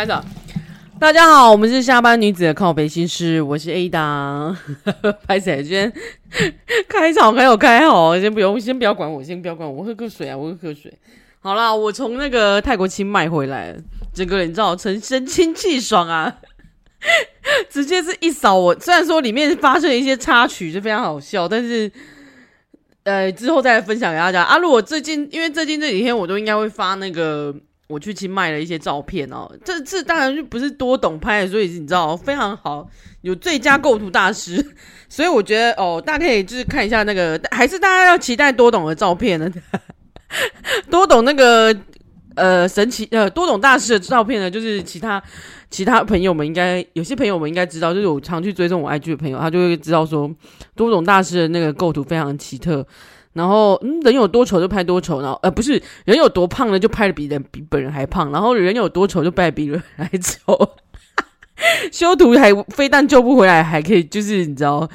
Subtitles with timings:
[0.00, 0.12] 开始。
[0.98, 4.56] 大家好，我们是下班女子的靠北心事，我是 A 档。
[5.28, 5.92] 拍谢，今天
[6.88, 10.90] 开场没有开好，先不用，先不要管我，先不要管我，我喝口水啊，我喝口水。
[11.40, 13.76] 好啦，我从那个泰国清迈回来，
[14.14, 16.34] 整个人你知道，成神清气爽啊，
[17.68, 18.78] 直接是一扫我。
[18.80, 21.92] 虽然说里面发生了一些插曲，就非常好笑，但是。
[23.02, 24.58] 呃，之后再来分享给大家啊！
[24.58, 27.52] 如果最近，因为最近这几天我都应该会发那个
[27.90, 29.50] 我去清迈的一些照片哦。
[29.64, 32.88] 这次当然就不是多懂拍的，所以你知道非常好，
[33.22, 34.64] 有最佳构图大师，
[35.10, 39.52] 所以我觉得哦，大家可以就是看一下那个，还是大家要期待多懂的照片呢？
[40.88, 41.76] 多懂那个
[42.36, 45.22] 呃神奇呃多懂大师的照片呢，就是其他。
[45.70, 50.28] 其他朋友们应该有些朋友们应该知道，就是我常去追踪我 IG 的朋友，他就会知道说，
[50.74, 52.84] 多种大师的那个构图非常奇特。
[53.32, 58.30] 然后，嗯，人有多丑就拍多丑，然后呃，不是人有多胖呢，就拍的比人比本人还胖。
[58.32, 60.70] 然后人有多丑就拍比人还丑，
[61.92, 64.88] 修图还非但救不回来，还可以就是你知道。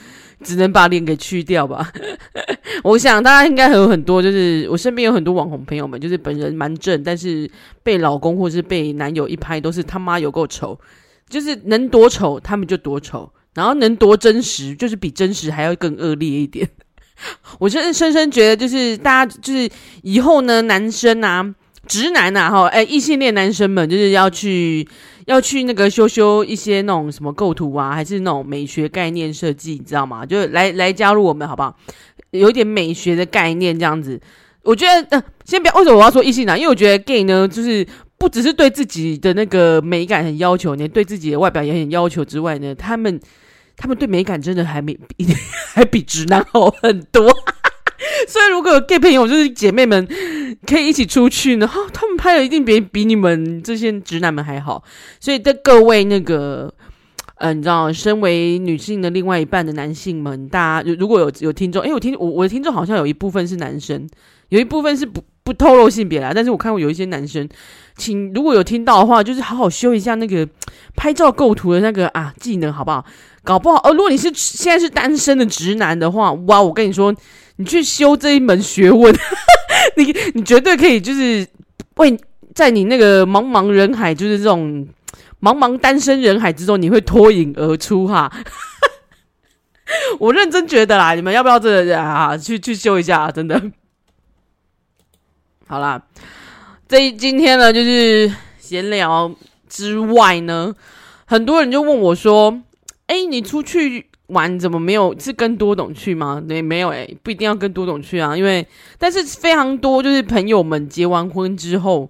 [0.44, 1.92] 只能把脸给去掉吧。
[2.84, 7.50] 我想大家应该还有很多，就是我身边有很多网红朋友们，就是本人蛮正，但是
[7.82, 10.78] 被老公或是被男友一拍都是他妈有够丑，
[11.30, 16.70] 就是能多丑他们就多丑，然后能多真实就是比真实还要更恶劣一点。
[17.60, 19.70] 我真的深深觉得，就是大家就是
[20.04, 21.54] 以后呢，男生啊，
[21.88, 24.88] 直男啊，哈，哎，异性恋男生们就是要去。
[25.26, 30.24] 要去那个修修一些那种什么构图啊，还是那种美学概念设计，你知道吗？
[30.24, 31.76] 就来来加入我们好不好？
[32.30, 34.22] 有一点美学的概念这样子。
[34.62, 35.74] 我觉得，呃，先不要。
[35.74, 36.56] 为什么我要说异性呢？
[36.56, 37.84] 因为我觉得 gay 呢，就是
[38.20, 43.20] 不只是对自己的那个美感很要求，连对自己的外表也很要求之外呢，他们
[43.78, 45.28] 他们对美感真的还没 比
[45.74, 47.24] 还比直男好很多。
[48.28, 50.08] 所以如果有 gay 朋友，就是姐妹们。
[50.66, 54.82] 可以一起出去呢，哦，他们拍的一定比比你们这些直男们还好。
[55.20, 56.74] 所以，对各位那个，
[57.36, 64.08] 呃，你知道，身为女性的另外一半的男性们，大家如果有有听众，诶，我听我我的听众好像有一部分是男生，
[64.50, 66.32] 有一部分是不不透露性别啦。
[66.34, 67.48] 但是我看过有一些男生，
[67.98, 70.48] 请如果有听到的话，就是好好修一下那个
[70.96, 73.06] 拍照构图的那个啊技能，好不好？
[73.44, 77.14] 搞不好，哦，如果你是现在是单身的直男的话，哇，我跟你说，
[77.58, 79.16] 你去修这一门学问。
[79.98, 81.48] 你你绝对可以，就是
[81.96, 82.18] 为
[82.54, 84.88] 在你那个茫茫人海，就是这种
[85.42, 88.32] 茫茫单身人海之中，你会脱颖而出哈。
[90.18, 92.36] 我认真觉得啦，你们要不要这啊？
[92.36, 93.62] 去去修一下，真的。
[95.68, 96.02] 好啦，
[96.88, 99.32] 这今天呢，就是闲聊
[99.76, 100.74] 之外呢，
[101.26, 102.62] 很多人就问我说
[103.08, 105.16] ：“哎，你出去？”玩怎么没有？
[105.20, 106.42] 是跟多董去吗？
[106.50, 108.36] 对，没有诶、不一定要跟多董去啊。
[108.36, 112.10] 因为，但是非常多，就是朋友们结完婚之后，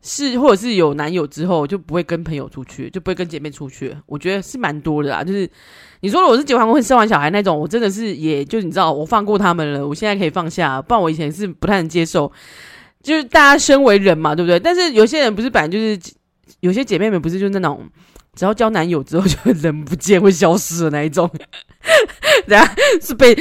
[0.00, 3.94] 是或者是有男友之后，就不会跟朋友出去，就不会跟姐妹出去。
[4.06, 5.22] 我觉得是蛮多的啦。
[5.22, 5.46] 就是
[6.00, 9.86] 你说我是结完婚生完小孩那种，我真的是，也就你知道，我放过他们了。
[9.86, 12.32] 我现在可以放下，不然我以前是不太能接受。
[13.02, 14.58] 就是大家身为人嘛，对不对？
[14.58, 16.00] 但是有些人不是本来就是，
[16.62, 17.88] 有些姐妹们不是就那种。
[18.34, 21.30] 只要交男友之后就人不见会消失的那一种，
[22.46, 23.36] 对啊，是被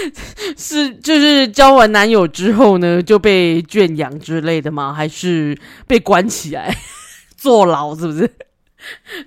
[0.56, 4.94] 是就是交完男友之后呢就被圈养之类的吗？
[4.94, 5.54] 还是
[5.86, 6.74] 被关起来
[7.36, 7.94] 坐牢？
[7.94, 8.30] 是不是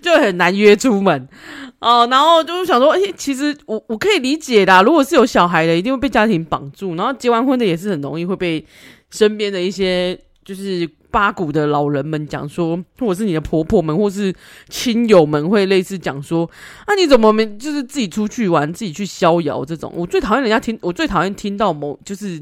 [0.02, 1.30] 就很难约出门
[1.78, 2.08] 哦？
[2.10, 8.66] 然后就是想说，哎、其实我我可以理解的，如果是有小孩的，一定会被家庭绑住，然后结完婚的也是很容易会被
[9.12, 10.90] 身边的一些就是。
[11.14, 14.34] 八股的老人们讲说，或者是你的婆婆们，或是
[14.68, 16.50] 亲友们，会类似讲说，
[16.88, 19.94] 啊，你怎么没就是自己出去玩，自己去逍遥这种？
[19.96, 22.42] 我最讨厌人家听，我最讨厌听到某就是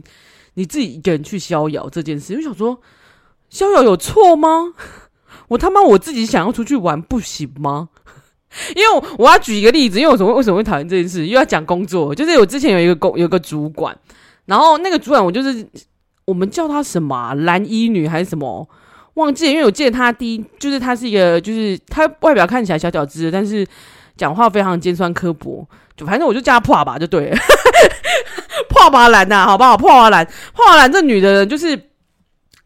[0.54, 2.34] 你自己一个人去逍遥这件事。
[2.34, 2.80] 我想说，
[3.50, 4.74] 逍遥有错吗？
[5.50, 7.90] 我他妈我自己想要出去玩不行吗？
[8.74, 11.28] 因为我，我要举一个例子，因为我什么为什么会讨厌这件事？
[11.28, 13.94] 又要讲工作，就是我之前有一个工有个主管，
[14.46, 15.68] 然后那个主管我就是。
[16.26, 17.34] 我们叫她什么啊？
[17.34, 18.68] 蓝衣女还是什么？
[19.16, 23.66] 忘记，因为我记得她第一就是她是一个，就是她外表看起来小小只，但是
[24.16, 25.68] 讲话非常尖酸刻薄。
[25.98, 27.38] 就反正我就叫她破吧，就对了，
[28.70, 29.78] 破吧蓝呐，好不好？
[29.78, 31.78] 破吧蓝，破吧蓝这女的就是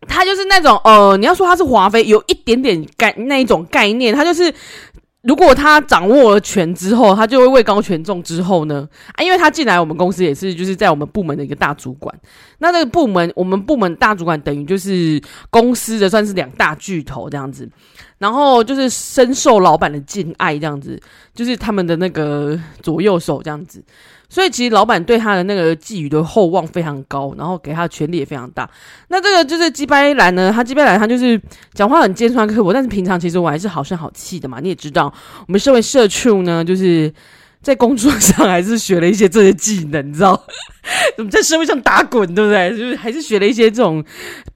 [0.07, 4.53] 她，就是那种呃，你要说她是华妃，有一点点概那一种概念，她就是。
[5.25, 8.21] 如果他掌握了权之后，他就会位高权重。
[8.21, 12.15] 之后呢，啊，因为他进来我们公司也是，就是在我们部门的一个大主管。
[12.59, 17.69] 那那个部门，我们部门大主管等于就是公司的算是两大巨头这样子。
[18.17, 20.99] 然后就是深受老板的敬爱这样子，
[21.33, 23.83] 就是他们的那个左右手这样子。
[24.35, 28.69] 所以其实老板对他的那个寄予的厚望非常高，然后给他的权力也非常大。
[29.07, 31.41] 那这个就是鸡掰男呢，他鸡掰男他就是
[31.73, 34.59] 讲话很尖酸刻薄，但是平常其实我还是好声好气的嘛。
[34.61, 35.05] 你也知道，
[35.47, 37.09] 我们身为社畜呢，就是
[37.61, 40.45] 在工作上还是学了一些这些技能，你知道？
[41.15, 42.71] 怎么在社会上打滚，对不对？
[42.71, 44.03] 就是还是学了一些这种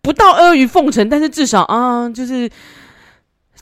[0.02, 2.50] 不到阿谀奉承，但是至少啊，就是。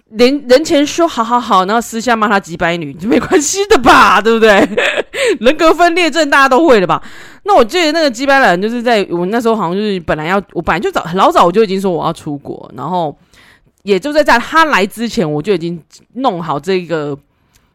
[0.10, 4.68] 人人前说好好好，然后私下骂他几百女就没关系的吧， 对不对？
[5.42, 7.04] 人格分裂症大家都会的吧？
[7.44, 13.14] 那我记得那个鸡掰男就是在我那时候好像就是本来要我本来就早老早我就已经说我要出国，然后
[13.84, 15.78] 也就在在他来之前我就已经
[16.14, 17.18] 弄好这个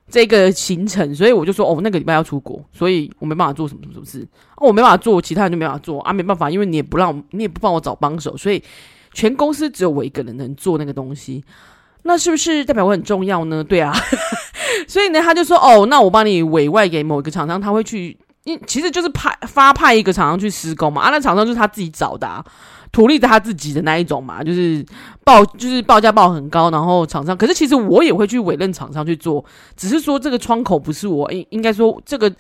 [0.09, 4.27] 这个行程，所以我就说哦那个礼拜要出国，所以我没办法做什么什么事，
[4.57, 8.63] 我没办法做，其他人就没办法做啊，没办法，因为你也不让你也不帮我找帮手，所以
[9.13, 11.45] 全公司只有我一个人能做那个东西。
[12.05, 13.63] 那是不是代表我很重要呢？
[13.63, 13.93] 对啊，
[14.89, 21.03] 所以呢，他就说哦，那我帮你委外给某一个厂商，他会去，因其实就是派发派一个厂商去施工嘛。
[21.03, 22.45] 啊，那厂商就是他自己找的，啊，
[22.91, 24.85] 土力他自己的那一种嘛，就是
[25.25, 29.45] 报就是报价报很高，然后厂商，可是其实我也会去委任厂商去做，
[29.77, 32.35] 只是说这个窗口不是我，应应该说这个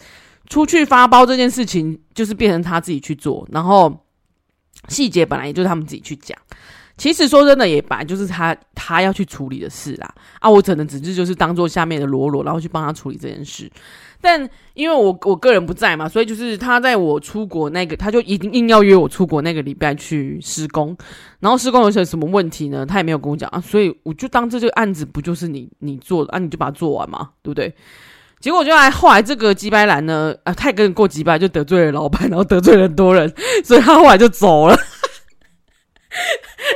[0.49, 4.05] 出去发包这件事情就是变成他自己去做，然后
[4.89, 6.37] 细节本来也就是他们自己去讲。
[6.97, 10.15] 其实说真的，也本来就是他他要去处理的事啦。
[10.41, 13.71] 啊，我只能只是就是当做下面的罗罗，然后去帮他处理这件事。
[14.21, 20.97] 但因为我我个人不在嘛，所以就是他在我出国那个，他就一定硬要约我出国那个礼拜去施工。
[21.41, 22.87] 然后施工有些什么问题呢？
[22.87, 27.75] 他也没有跟我讲啊，所以我就当这这个案子不就是你你做的啊，你就把它做完嘛，对不对？
[28.39, 33.33] 结果就来后来这个鸡掰男呢，啊，他也跟过鸡掰，就得罪了老板，然后得罪了很多人，
[33.65, 34.77] 所以他后来就走了。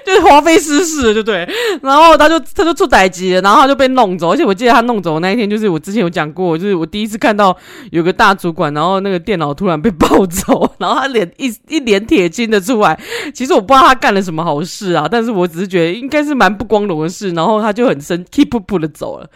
[0.05, 1.49] 就是华妃失事，就对，
[1.83, 7.57] 然后他就他就出歹机了，然后他就被弄走，而且我记得他弄走那一天，就是我之前有讲过，就是我第一次看到
[7.91, 12.99] 有个大主管，然后那个电脑突然被抱走，然后他脸一一脸铁青的出来，
[13.35, 19.29] 其实我不知道他干了什么好事啊，但是我只是觉得应该是蛮不光荣的事，然后他就很生气噗噗的走了，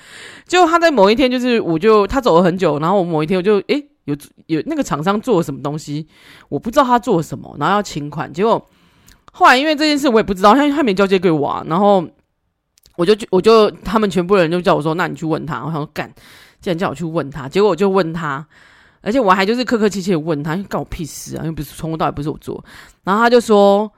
[0.46, 4.16] 就他在某一天，就是我就他走了很久，然后我某一天我就诶有
[4.46, 6.06] 有那个厂商做了什么东西，
[6.48, 8.68] 我不知道他做了什么，然后要请款，结果。
[9.32, 12.04] 后来因为这件事我也不知道，他他没交接给我啊，然后
[12.96, 15.64] 我就我就他们全部人就叫我说，那你去问他。
[15.64, 16.12] 我想说干，
[16.60, 18.44] 竟然叫我去问他，结果我就问他，
[19.00, 22.62] 而且我还就是客客气气问他，干我屁事啊，又不是从头到尾不是我做。
[23.04, 23.90] 然后他就说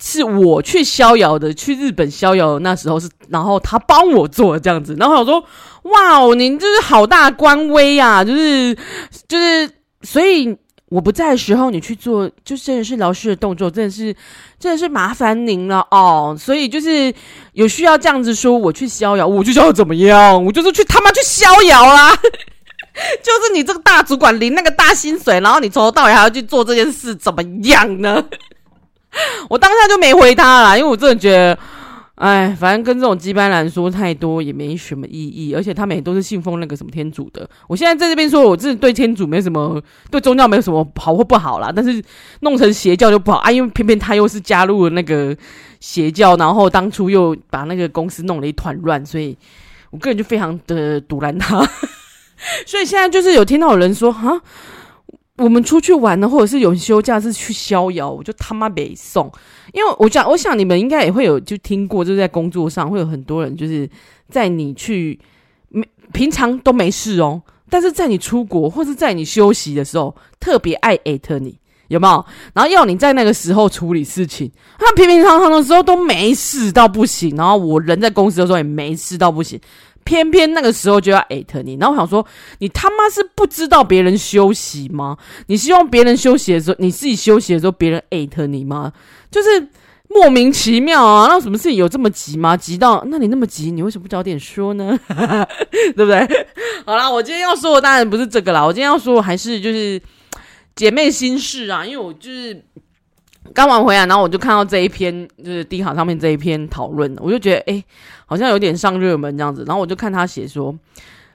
[0.00, 4.94] 是我去逍遥的，去日本逍遥那时候是，然后他帮我做这样子。
[4.98, 5.40] 然后我说
[5.84, 8.76] 哇哦，您就是好大官威呀，就是
[9.28, 9.70] 就是
[10.02, 10.56] 所以。
[10.90, 14.14] 我不在的时候，你去做，就真的是劳师的动作，真的是，
[14.58, 16.36] 真的是麻烦您了哦。
[16.38, 17.14] 所以就是
[17.52, 20.44] 有需要这样子说，我去逍遥，我就想要怎么样？
[20.44, 22.12] 我就是去他妈去逍遥啦！
[23.22, 28.22] 就是你这个大主管领那个大薪水，然后你从头到尾还要去做这件事，怎么样呢？
[29.48, 31.56] 我当下就没回他啦，因为我真的觉得。
[32.20, 37.48] 哎，反正跟这种鸡班男说太多也没什么意义，而且他们也都是信奉那个什么天主的。
[37.66, 41.72] 我现在在这边说，我真的对天主没什么，对宗教没有什么好或不好啦。
[41.74, 42.04] 但是
[42.40, 45.34] 弄成邪教就不好啊，因为偏偏他又是加入了那个
[45.80, 49.34] 邪教，然后当初又把那个公司弄了一团乱，所以
[49.88, 51.66] 我个人就非常的赌烂他。
[52.66, 54.38] 所以现在就是有听到有人说，哈。
[55.40, 59.30] 我们出去玩呢，或者是有休假是去逍遥，我就他妈没送。
[59.72, 63.88] 因为我想，我想你们应该也会有就听过，就是在工作上会有很多人，就是
[64.28, 65.18] 在你去
[65.70, 65.82] 没
[66.12, 72.24] 平常都没事哦，但是在你出国或是在你休息的时候，特别爱艾特你，有没有？
[72.52, 79.58] 然后要你在那个时候处理事情，他平平常常的时候都没事到不行，然后我人在公司的时候也没事到不行。
[80.04, 82.26] 偏偏那个时候就要艾特你，然后我想说，
[82.58, 85.16] 你他妈是不知道别人休息吗？
[85.46, 88.92] 你希望别人休息的时候，你自己休息的时候，别人艾特你吗？
[89.30, 89.68] 就是
[90.08, 91.28] 莫名其妙啊！
[91.28, 92.56] 那什么事情有这么急吗？
[92.56, 94.98] 急到那你那么急，你为什么不早点说呢？
[95.70, 96.46] 对不对？
[96.84, 100.00] 好啦，我今天要说的当然不是这个啦，我今天要说的还是就是
[100.74, 102.64] 姐妹心事啊，因为我就是。
[103.52, 107.84] 刚完回来，然后我就看到这一篇，就是 D 卡上面这一篇讨论，我就觉得，诶，
[108.26, 109.64] 好像有点上热门这样子。
[109.66, 110.72] 然后我就看他写说，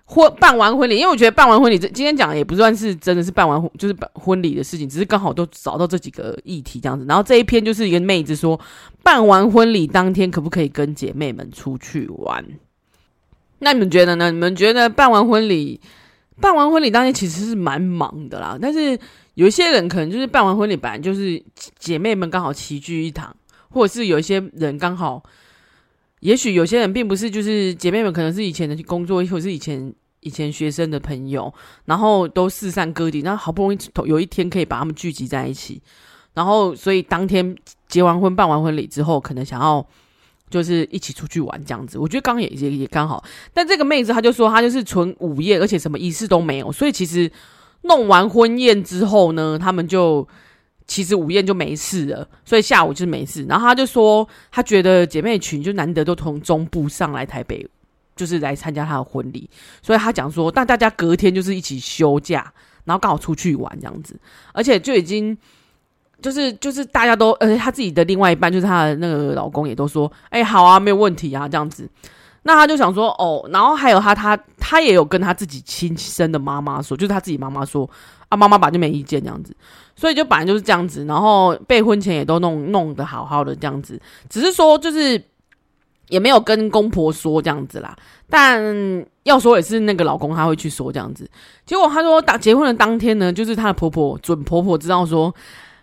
[0.05, 7.05] 婚办完婚礼，因为我觉得办完婚礼，这今天讲的也不算是真的是办完婚，就是办婚礼的事情，只是刚好都找到这几个议题这样子。
[7.09, 8.57] 然后这一篇就是一个妹子说，
[9.03, 12.45] 办完婚礼当天可不可以跟姐妹们出去玩？
[13.59, 14.31] 那你们觉得呢？
[14.31, 15.81] 你们觉得办完婚礼，
[16.39, 18.97] 办完婚礼当天其实是蛮忙的啦，但是。
[19.35, 21.41] 有一些人可能就是办完婚礼，本来就是
[21.77, 23.35] 姐妹们刚好齐聚一堂，
[23.69, 25.21] 或者是有一些人刚好，
[26.21, 31.53] 也许有些人并不是，就是姐妹们可能是以前的工作，或者是以前以前学生的朋友，
[31.85, 35.81] 然后都四散各地，然后好不容易有一天可以把他们聚集在一起，
[36.33, 37.55] 然后所以当天
[37.87, 39.85] 结完婚办完婚礼之后，可能想要
[40.49, 41.99] 就是一起出去玩这样子。
[41.99, 43.23] 我觉得刚也也也刚好，
[43.53, 47.29] 但这个妹子她就说她就是纯午宴，而且什么仪式都没有，所以其实
[47.85, 50.27] 弄完婚宴之后呢，他们就。
[50.87, 53.43] 其实午宴就没事了，所以下午就是没事。
[53.45, 57.67] 然后他就说，他觉得姐妹群就难得都从中部上来台北，
[58.15, 59.49] 就是来参加他的婚礼，
[59.81, 64.15] 所以他讲说，但大家隔天就是一起休假，然后刚好出去玩这样子，
[64.53, 65.35] 而且就已经
[66.21, 71.89] 就是就是大家都，而且他自己的另外一半就是他的那个老公也都说，哎，好啊，没有问题啊，这样子。
[72.47, 77.89] 那他就想说，哦，然后还有他他他也有跟他自己亲生的妈妈说，就是他自己妈妈说，
[78.29, 79.51] 啊，妈妈本来就没意见这样子。
[79.95, 83.99] 所以就本来就是这样子，然后备婚前也都弄弄得好好的这样子，
[84.29, 85.19] 只是说就是
[86.09, 87.97] 也没有跟公婆说这样子啦。
[88.29, 88.63] 但
[89.23, 91.27] 要说也是那个老公他会去说这样子。
[91.65, 95.33] 结果他说当结婚的当天呢，就是他的婆婆准婆婆知道说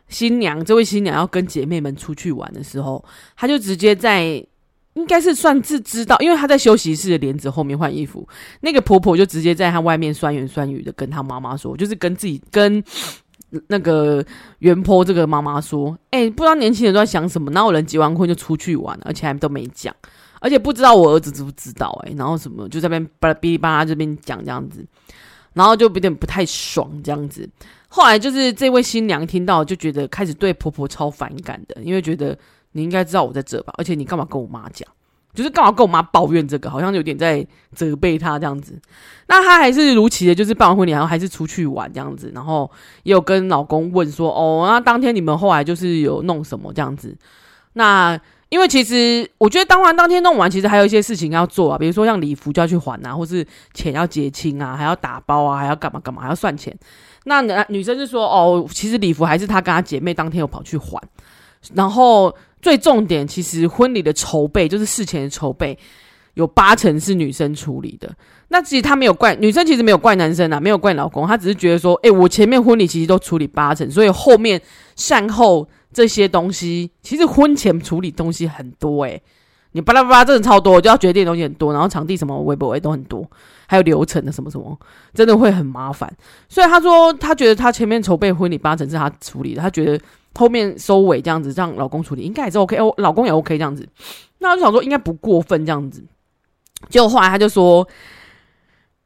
[0.07, 3.05] 新娘这位新娘要跟姐妹们出去玩的时候，
[3.37, 4.45] 他就直接在
[4.95, 8.27] 应该是算是知道，因为他在休息室的帘子后面换衣服，
[8.61, 12.83] 那个婆婆就直接在他外面酸言酸语的跟他妈妈说，就是跟自己跟。
[13.69, 14.25] 那个
[14.61, 19.95] 原坡这个妈妈说：“哎、不知道年轻人都在想什么，哪有人结完婚就出去玩，而且还都没讲，
[20.41, 22.09] 而且不知道我儿子知不知道、欸？
[22.09, 24.83] 哎，然后什么就在那边巴拉哔哩吧啦这边讲这样子，
[25.53, 27.47] 然后就有点不太爽这样子。
[27.89, 32.35] 后来就是这位新娘听到就觉得开始对婆婆超反感的，因为觉得
[32.73, 34.87] 你应该知道我在这吧，而且你干嘛跟我妈讲？”
[35.35, 38.79] 就是干嘛跟我妈抱怨这个，好像有点在责备她这样子。
[39.29, 42.31] 那她还是如期的，就是办完婚礼，然后还是出去玩这样子。
[42.35, 42.71] 然后
[43.05, 47.17] 也有跟老公问说：“哦，那当天你们后来就是有弄什么这样子？”
[47.73, 56.77] 那因为其实我觉得当完当天弄完，其实还有一些事情要做啊，比如说像礼服就要去还啊，或是钱要结清啊，还要打包啊，还要干嘛干嘛，还要算钱。
[57.25, 61.01] 那女生就说：“哦，其实礼服还是她跟她姐妹当天有跑去还，
[61.75, 65.77] 然后。”最重点，其实婚礼的筹备就是事前的筹备，
[66.35, 68.09] 有八成是女生处理的。
[68.51, 74.63] 那其实她没有怪女生，其实没有怪男生啊，没有怪老公，她只是觉得说，哎、我前面婚礼其实都处理八成，所以后面
[74.95, 79.21] 善后这些东西，其实婚前处理东西很多诶、
[79.73, 83.29] 你巴拉巴拉真的超多，我就要决定的东西很多，然后场地什么微博都很多，
[83.67, 84.79] 还有流程的什么什么，
[85.15, 86.09] 真的会很麻烦。
[86.49, 90.01] 所以他说，他觉得他前面筹备婚礼八成是他处理的，他觉得。
[90.35, 93.87] 后面收尾这样子，让老公处理应该也是 OK，哦，老公也 OK 这样子。
[94.39, 96.05] 那我就想说，应该不过分这样子。
[96.89, 97.87] 结果后来他就说，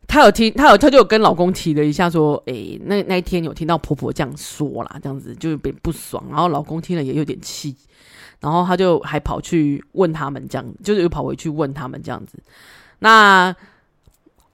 [0.06, 6.24] 他有听，他有，他就有跟老公提了一下，说，诶、那那一天有听到婆婆这样说啦，这样子就有点不爽。
[6.30, 7.76] 然后老公听了也有点气，
[8.40, 12.38] 然后他就还跑去问他们这样，就是又跑回去问他们这样子。
[12.98, 13.54] 那。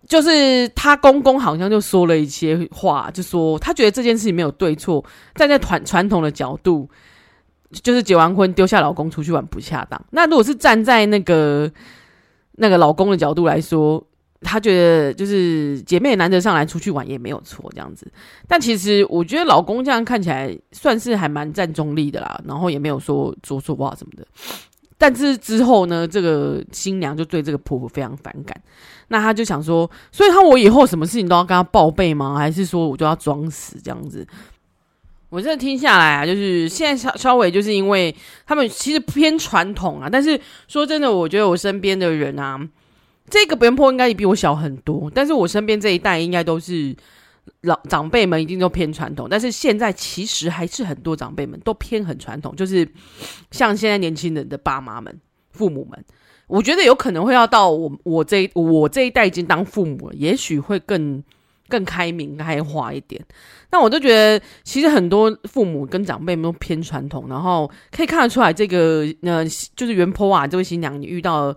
[0.08, 5.02] 就是他公公好像就说了一些话，就说他觉得这件事情没有对错，
[5.34, 6.88] 站在传传统的角度，
[7.70, 10.04] 就是结完婚丢下老公出去玩不恰当。
[10.10, 11.70] 那如果是站在那个
[12.52, 14.04] 那个老公的角度来说，
[14.42, 18.10] 他觉得就是姐妹难得上来出去玩也没有错这样子。
[18.48, 24.26] 但其实我觉得老公这样看起来算是还蛮站中立的啦，然后也没有说说错话什么的。
[25.02, 28.56] 但是之后呢，这个新娘就对这个婆婆非常反感。
[29.08, 32.36] 那她就想说，所以她我以后什么事情都要跟她报备吗？
[32.38, 34.24] 还是说我就要装死这样子？
[35.28, 38.14] 我这听下来啊，就是现在稍稍微就是因为
[38.46, 40.08] 他们其实偏传统啊。
[40.08, 42.60] 但是说真的，我觉得我身边的人啊，
[43.28, 45.10] 这个原 PO 应该也比我小很多。
[45.12, 46.94] 但是我身边这一代应该都是。
[47.62, 52.88] 老长辈们一定都偏传统，但是现在其实还是很多长辈们都偏很传统，就是
[53.50, 55.20] 像现在年轻人的爸妈们、
[55.50, 56.04] 父母们，
[56.46, 61.22] 我觉得有可能会要到我我这我这一代已经当父母了，也许会更
[61.68, 63.24] 更开明开化一点。
[63.70, 69.44] 那我就觉得，其实很多父母跟长辈们都偏传统，然后可以看得出来，这个呃，
[69.74, 71.54] 就是原 PO 啊，这位新娘你遇到。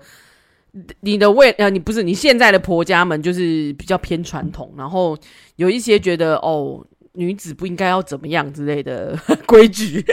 [0.99, 5.17] 你的未呃，你不是你现在的婆家们就是比较偏传统，然后
[5.55, 9.17] 有一些觉得哦，女子不应该要怎么样之类的
[9.47, 10.05] 规矩，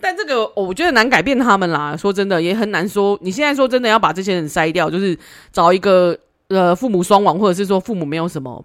[0.00, 1.94] 但这个我觉得难改变他们啦。
[1.94, 3.18] 说真的，也很难说。
[3.20, 5.14] 你现在说真的要把这些人筛掉，就是
[5.52, 8.64] 找一个呃父母双亡，或者是说父母没有什么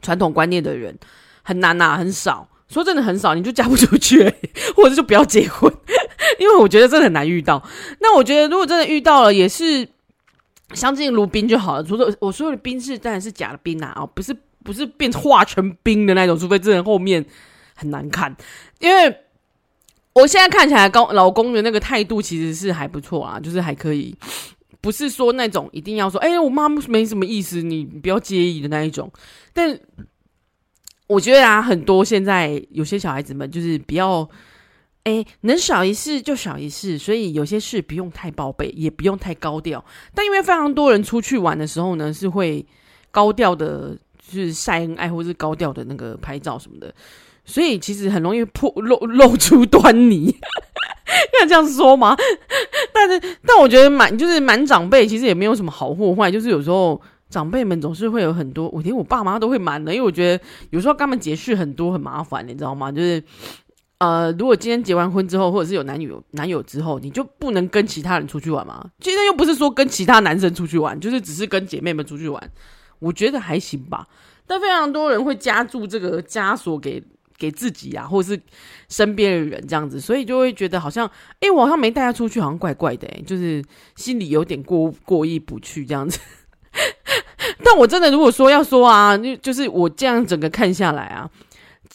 [0.00, 0.96] 传统观念的人，
[1.42, 2.46] 很难呐，很少。
[2.68, 4.22] 说真的很少，你就嫁不出去，
[4.76, 5.72] 或者就不要结婚，
[6.38, 7.60] 因为我觉得真的很难遇到。
[7.98, 9.88] 那我觉得如果真的遇到了，也是。
[10.74, 11.84] 相敬如宾就好了。
[11.84, 17.24] 除了我说的冰是当然是假的冰啊，哦，不是不是变化成冰的那种，除非这人后面
[17.74, 18.34] 很难看。
[18.78, 19.16] 因为
[20.12, 24.14] 我现在看起来，高老公的那个态度其实是还不错啊，就是还可以
[24.80, 29.10] 不是说那种一定要说，哎、我妈没什么意思，你不要介意的那一种。
[29.52, 29.78] 但
[31.06, 34.28] 我觉得啊，很多现在有些小孩子们就是比较，
[35.42, 39.84] 能少一事就少一事，所以有些事不用太报备，也不用太高调。
[40.14, 42.64] 但因为非常多人出去玩的时候呢，是会
[43.10, 46.92] 高调的，就是晒恩爱或是高调的那个拍照什么的，
[47.44, 50.34] 所以其实很容易破露 露出端倪。
[51.40, 52.16] 要这样说吗？
[52.92, 62.92] 但是，但我觉得蛮就是蛮长辈，其实也没有什么好或坏，就是有时候长辈们总是会有很多，我连我爸妈都会瞒的，因为我觉得有时候跟他们解释很多很麻烦，你知道吗？
[62.92, 63.20] 就是
[64.00, 68.84] 呃，如果今天结完婚之后，或者是有男友男友之后，你就不能跟其他人出去玩吗？
[68.98, 72.50] 今天又不是说跟其他男生出去玩，就是只是跟姐妹们出去玩，
[72.98, 74.06] 我觉得还行吧。
[74.46, 77.02] 但非常多人会加注这个枷锁给。
[77.40, 78.38] 给自己啊，或者是
[78.90, 83.64] 身边的人这样子，所以就会觉得好像，哎、我好像没带他出去，好像怪怪的、欸，就是
[83.96, 86.20] 心里有点过过意不去这样子。
[87.64, 91.30] 但我真的如果说要说啊，就就是我这样整个看下来啊，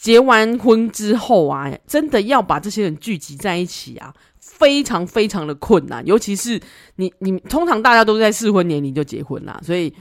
[0.06, 6.60] 结完婚之后啊，真的要把这些人聚集在一起啊，非常非常的困难，尤其是
[6.94, 9.92] 你你通常大家都在适婚年龄就结婚啦，所以。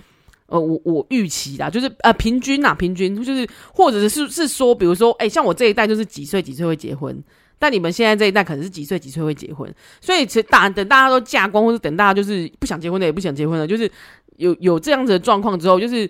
[0.48, 7.20] 呃，我我预期啦，就是呃，平均呐，平均就是，或者是是说，比如说，哎、像我这一代就是几岁几岁会结婚，
[7.58, 9.68] 但你们现在这一代可能是几岁几岁会结婚，
[10.00, 13.92] 所以其实大等大家都嫁光，或者等大家就是不想结婚的也不想结婚了，就是
[14.38, 16.08] 有有这样子的状况之后，就是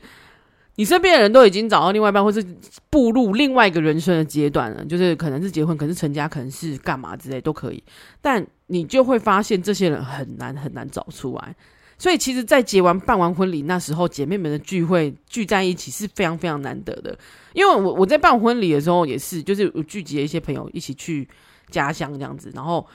[0.75, 2.45] 你身边的人都已经找到另外一半，或是
[2.89, 7.83] 步入另外一个人生的阶段了，就是可能是结婚，可能是成家，可能是干嘛之类都可以，
[8.21, 11.55] 但你就会发现这些人很难很难找出来。
[11.97, 17.17] 所以，其实，在结完办完婚礼那时候，姐妹们的聚会聚在一起是非常非常难得的。
[17.53, 21.25] 因为我我在办婚礼的时候也是，就是我聚集了一些朋友一起去
[21.69, 22.85] 家乡这样子，然后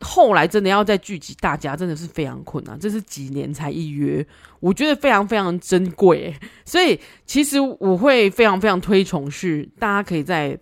[0.00, 2.78] 后来真的要再聚集大家，真的是非常困难。
[2.78, 4.26] 这是几年才一约，
[4.60, 6.34] 我觉得非常非常珍贵。
[6.64, 10.58] 所以，其实我会非常非常推崇是大家可以在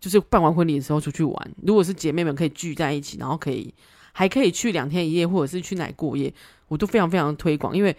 [0.00, 1.50] 就是办完婚礼的时候出去玩。
[1.62, 3.72] 如果是姐妹们可以聚在一起，然后可以
[4.12, 6.32] 还可以去两天一夜，或者是去哪过夜。
[6.68, 7.94] 我都非常非常推广，因为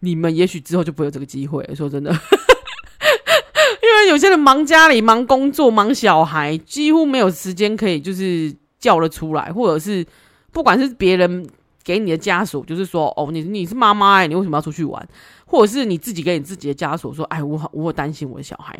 [0.00, 1.64] 你们也许之后就不会有这个机会。
[1.74, 2.12] 说真的，
[3.82, 10.06] 因为有些人忙家里、忙工作、忙小孩，几乎没有时间可以就是叫了出来，或者是
[10.52, 11.48] 不管是别人
[11.82, 15.08] 给你的枷锁，就是说哦，你你是妈妈哎，你为什么要出去玩？
[15.46, 18.78] 或者是你自己给你自己的枷锁，说哎，我，我担心我的小孩。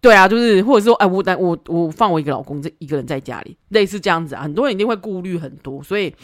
[0.00, 6.14] 对啊，就是或者说哎，我担我我放我一个老公这一个人在家里，类似这样子啊，很多人一定会顾虑很多，所以。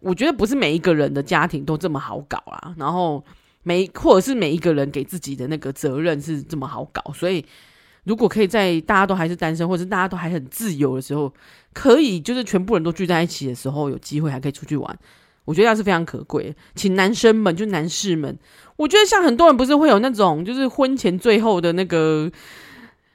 [0.00, 3.24] 我觉得不是每一个人的家庭都这么好搞啊，然后
[3.62, 7.42] 每或者是每一个人给自己的那个责任是这么好搞，所以
[8.08, 11.30] 如果可以在大家都还是单身，或者是大家都还很自由的时候，
[11.74, 14.98] 可以就是全部人都聚在一起的时候，有机会还可以出去玩，
[15.44, 16.56] 我觉得那是非常可贵。
[16.74, 18.34] 请男生们，就男士们，
[18.76, 22.30] 我觉得像很多人不是会有那种就是婚前最后的那个，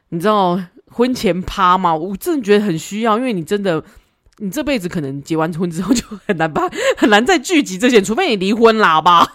[0.10, 0.58] 你知道
[0.92, 1.96] 婚前趴吗？
[1.96, 3.84] 我真的觉得很需要，因为你真的。
[4.44, 9.24] 你这辈子可能结完婚之后就很难把很难再聚集这些，除非你离婚啦吧，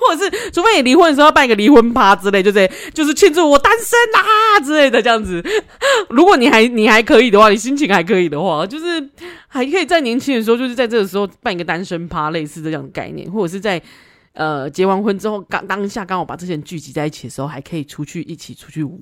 [0.00, 5.40] 或者是除非你离婚的时候办一个离婚趴之类，就这就是庆祝我单身啊之类的这样子。
[6.10, 9.08] 如果你还你还可以的话，你心情还可以的话，就是
[9.46, 13.80] 还可以在年轻的时候，就是在这个时候办一个单身趴，类似这样的概念，或者是在
[14.32, 19.00] 呃结完婚之后刚当下刚好把这些人聚集在一起的时候，还可以出去一起出去玩，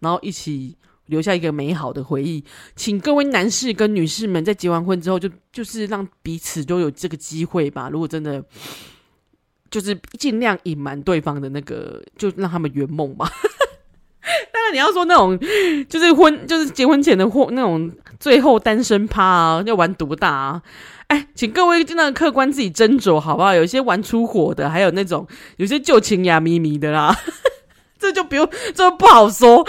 [0.00, 0.74] 然后一起。
[1.06, 7.88] 留下一个美好的回忆，请各位男士跟女士们在结完婚之后就，就是让彼此都有这个机会吧。
[7.90, 8.42] 如果真的
[9.70, 13.28] 就是尽量隐瞒对方的那个，就让他们圆梦吧。
[14.52, 15.38] 当然，你要说那种
[15.88, 17.88] 就是婚，就是结婚前的或那种
[18.18, 20.62] 最后单身趴啊，要玩多大啊？
[21.06, 23.54] 哎，请各位尽量客观自己斟酌好不好？
[23.54, 25.24] 有些玩出火的，还有那种
[25.58, 27.16] 有些旧情雅咪咪的啦。
[28.06, 29.66] 这就不用，这不好说。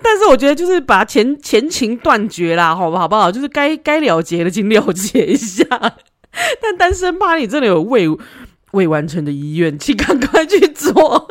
[0.00, 3.08] 但是我觉得，就是把前前情断绝啦，好不好？
[3.08, 3.32] 不好？
[3.32, 5.64] 就是该该了结的，请了结一下。
[6.62, 8.06] 但单身吧你真的有未
[8.70, 11.28] 未完成的遗愿，请赶快去做。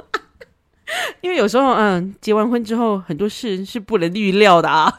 [1.22, 4.94] 因为有时候，嗯，结完婚之后，很多事是不能预料的啊。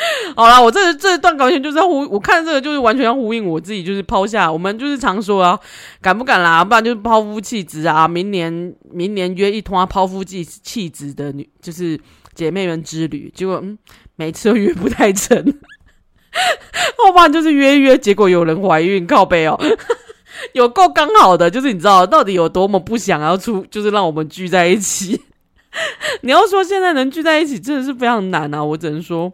[0.36, 5.58] 好啦，我这这段感情就是呼，我看这个就是完全要呼应我自己，就是抛下我们就是常说啊，
[6.00, 6.64] 敢不敢啦？
[6.64, 8.08] 不然就是抛夫弃子啊！
[8.08, 12.00] 明年明年约一趟抛夫弃弃子的女，就是
[12.34, 13.76] 姐妹们之旅，结果嗯，
[14.16, 15.36] 每次都约不太成，
[16.96, 19.60] 后半就是约约，结果有人怀孕，靠背哦，
[20.54, 25.20] 有够刚好的，就是你知道到底有多么不想要出，就是让我们聚在一起。
[26.22, 28.64] 你要说现在能聚在一起，真的是非常难啊！
[28.64, 29.32] 我只能说。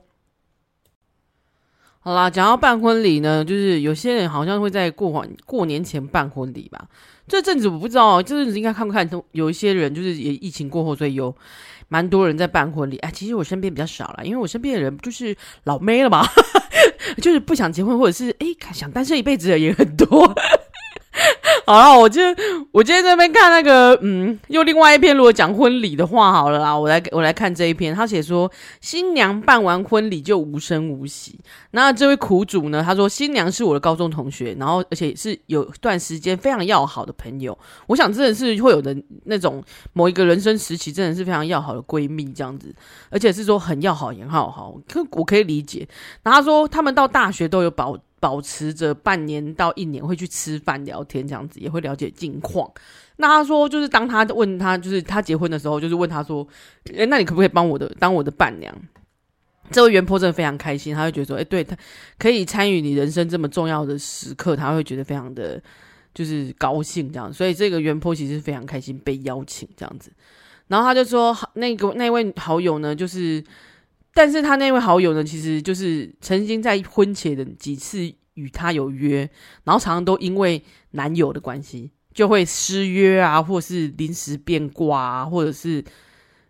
[2.07, 6.87] 好啦，讲到办婚礼呢，就是有些人好像会在过完过年前办婚礼吧。
[7.27, 9.11] 这阵子我不知道，这阵子应该看不看？
[9.33, 11.35] 有一些人就是也疫情过后，所以有
[11.89, 12.97] 蛮多人在办婚礼。
[12.99, 16.25] 哎，其实我身边比较少啦，因为我身边的人就是老妹了嘛，
[17.21, 20.33] 就是不想结婚，或者是哎想单身一辈子的也很多。
[21.67, 22.37] 好了，我今天
[22.71, 27.95] 我今天在边看那个，嗯，又另外一篇，如果讲婚礼的话，好了啦，我来我来看这一篇。
[27.95, 28.51] 他写说，
[28.81, 31.41] 新娘办完婚礼就无声无息。
[31.73, 37.57] 那这位苦主呢，他说新娘是我的高中同学，然后而且是有段时间非常要好的朋友。
[37.87, 42.73] 我想真的是会有的那种某一个人生时期，真的是非常要好的闺蜜这样子，
[43.11, 45.89] 而且是说很要好，很好好，可我可以理解。
[46.23, 47.97] 然后他说他们到大学都有保。
[48.19, 52.71] 保持着半年到一年会去吃饭聊天这样子，也会了解近况。
[53.17, 56.47] 那他说，就是当他问他，就是他结婚的时候，就是问他说
[56.95, 58.75] ：“诶，那你可不可以帮我的当我的伴娘？”
[59.71, 61.77] 这位原坡真的非常开心，他会觉得说：“诶，对他
[62.19, 65.63] 可以参与你人生这么重要的时刻，他会觉得非常的
[66.15, 70.11] 就是高兴这样。”所以这个原坡其实非常开心被邀请这样子。
[70.69, 73.45] 然后他就说：“那个那位好友呢，就是。”
[74.17, 79.29] 但是他那位好友呢，其实就是曾经在婚前的几次与他有约，
[79.65, 85.85] 然后常常都因为男友的关系就会失约啊，或是临时变卦啊，或者是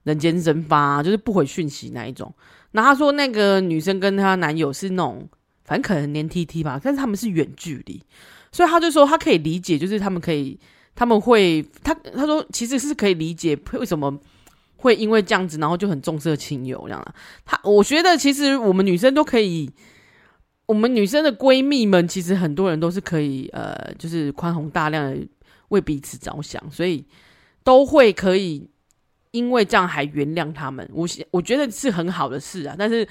[0.05, 2.33] 人间蒸发啊，就是不回讯息那一种。
[2.71, 5.29] 那他说那个女生跟她男友是那种，
[5.65, 8.01] 反正可能黏 T T 吧，但是他们是远距离，
[8.53, 10.57] 所以他就说他可以理解，就是他们可以
[10.95, 14.21] 他们会他他说其实是可以理解为什么。
[14.87, 17.05] 会因为这样子，然后就很重色轻友这样。
[17.45, 19.69] 他我觉得其实我们女生都可以，
[20.67, 25.19] 我们女生的闺蜜们其实很多人都是可以呃，就是宽宏大量的
[25.69, 27.05] 为彼此着想，所以
[27.65, 28.69] 都会可以
[29.33, 30.89] 因为这样还原谅他们。
[30.93, 32.77] 我我觉得是很好的事啊。
[32.79, 33.07] 但是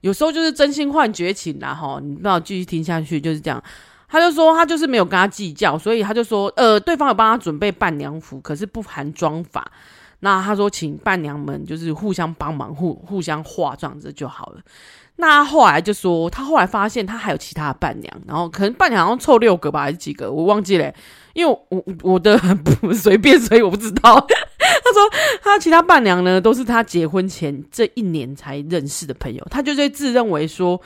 [0.00, 3.62] 有时候就是真心换绝情啦，哈，你不知道继续听下去就是这样。
[4.10, 9.70] 他就说他就是没有跟他计较，所以他就说呃，对方有帮他准备伴娘服，可是不含妆发。
[10.20, 14.60] 那他说，请伴娘们就是互相帮忙，互互相化妆这就好了。
[15.16, 20.92] 那后来就说，他后来发现他还有其他伴娘，然后可能伴娘好像凑六个吧，还是几个，我忘记了，
[21.34, 22.38] 因为我我的
[22.80, 24.14] 不随便，所以我不知道。
[24.24, 30.80] 他说他其他伴娘呢，都是他结婚前这一年才认识的朋友，他就是自认为说。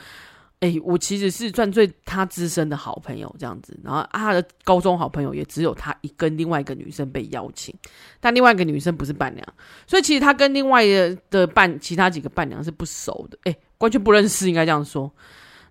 [0.63, 7.75] 哎、我其实是算最他资深的好朋友这样子，然后他的高中好朋友也只有他一跟另外一个女生被邀请，
[8.21, 9.45] 但另外一个女生不是伴娘，
[9.85, 15.11] 所以其实他跟另外的的伴其他几个伴娘是不熟的，哎、完全不认识，应该这样说。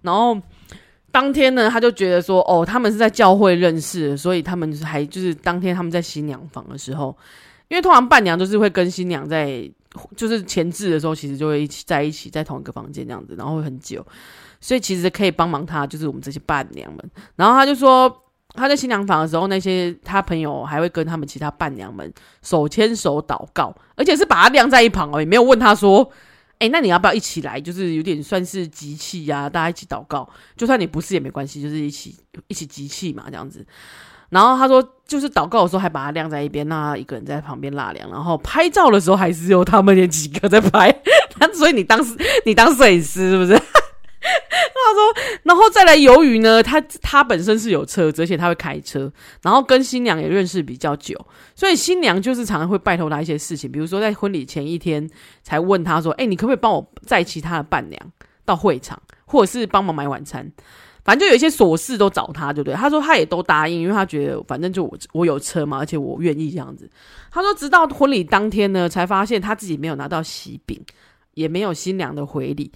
[0.03, 0.39] 然后
[1.11, 7.17] 当天呢，他就觉得说，哦，他们是在教会认识，所以他们还就是当天他们在新娘房的时候，
[7.69, 9.67] 因为通常伴娘就是会跟新娘在
[10.17, 14.05] 就是前置的时候，其实就会一起在一起在同一个房间这样子，然后会很久。
[14.61, 17.11] 所以其实可以帮忙他，就是我们这些伴娘们。
[17.37, 18.25] 然后他就说，
[18.55, 26.09] 他在新娘房的时候，那些他朋友还会跟他们其他伴娘们手牵手祷告，而且是把他晾在一旁哦，也没有问他说
[26.61, 30.29] ：“哎，那你要不要一起来？”就是有点算是集气呀，大家一起祷告。
[30.57, 33.67] 就算你不是也没关系，就是一起一起集气嘛，这样子。
[34.33, 38.11] 然后他说，就是祷告的时候还把他晾在一边，那一个人在旁边纳凉。
[38.11, 40.91] 然后拍照的时候还是有他们那几个在拍。
[41.53, 42.17] 所以你当时
[42.47, 43.53] 你当摄影师是不是？
[44.23, 51.15] 他说，然后再来，由于呢，他他本身是有车，而且他会开车，然后跟新娘也认识比较久，
[51.55, 55.09] 所以新娘就是常常会拜托他一些事情，比如说在婚礼前一天
[55.43, 58.01] 才问他说：“哎，你可不可以帮我载其他的伴娘
[58.45, 60.51] 到会场，或者是帮忙买晚餐？
[61.05, 66.89] 反正就有一些琐事都找他，对不对？”他说他也都答应，因为他觉得反正就我我有车嘛，而且我愿意这样子。
[67.31, 70.81] 他说，直到婚礼当天呢，才发现他自己没有拿到喜饼，
[71.35, 72.71] 也没有新娘的回礼。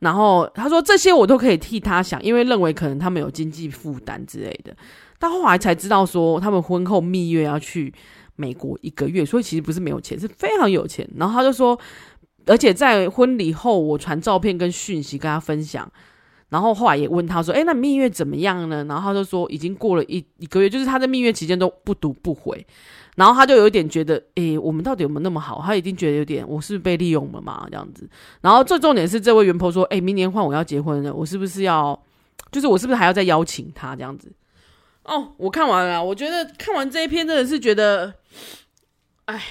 [0.00, 4.74] 然后他说，这些我都可以替他想，因为认为可能他们有经济负担之类的。
[5.18, 7.92] 但后来才知道说，他们婚后蜜月要去
[8.34, 11.06] 美国一个月，所以其实不是没有钱，是非常有钱。
[11.16, 11.78] 然后他就说，
[12.46, 15.86] 而且在婚礼后，我传照片跟讯息跟他分享。
[16.50, 18.84] 然后后来也问他说，诶，那蜜月怎么样呢？
[18.84, 22.66] 然后他就说，已经过了一一个月，就是他在蜜月期间都不读不回。
[23.16, 25.62] 然后他就有一点觉得，诶，我们到底有没有那么好？
[25.64, 27.66] 他已经觉得有点，我是不是被利用了嘛？
[27.70, 28.08] 这样子。
[28.40, 32.00] 然后最重点是，这位元婆说，诶，明年换我要结婚了，我是不是要，
[32.50, 34.32] 就是我是不是还要再邀请他这样子？
[35.04, 38.14] 哦，我看完了，我觉得看完这一篇真的是觉得，
[39.26, 39.42] 哎，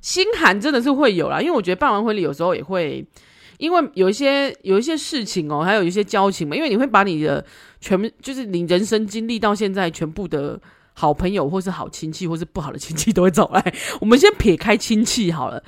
[0.00, 3.06] 心寒真的是会有啦，因为我觉得办完婚礼有时候也会，
[3.60, 7.44] 因为有一些有一些事情哦，还有一些交情嘛，因为你会把你的
[7.80, 10.60] 全，就是你人生经历到现在全部的。
[10.92, 13.74] 好朋友或是好亲戚或是不好的亲戚都会找来。
[14.02, 15.62] 我们先撇开亲戚好了，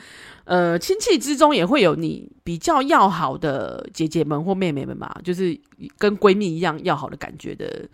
[0.44, 5.58] 呃，亲戚之中也会有你比较要好的姐姐们或妹妹们吧，就是
[5.96, 7.88] 跟闺蜜一样要好的感觉的